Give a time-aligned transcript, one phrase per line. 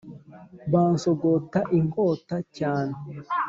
[0.71, 2.95] bansogota inkota cyane